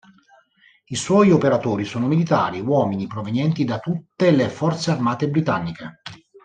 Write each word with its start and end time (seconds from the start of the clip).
I 0.87 0.95
suoi 0.95 1.29
operatori 1.29 1.85
sono 1.85 2.07
militari, 2.07 2.59
uomini, 2.59 3.05
provenienti 3.05 3.65
da 3.65 3.77
tutte 3.77 4.31
le 4.31 4.49
forze 4.49 4.89
armate 4.89 5.29
britanniche. 5.29 6.01